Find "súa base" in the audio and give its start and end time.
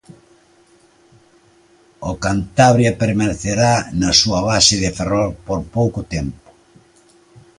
4.21-4.75